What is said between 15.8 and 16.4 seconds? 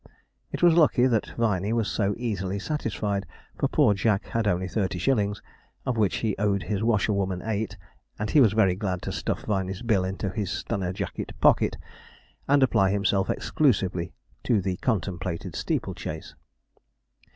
chase.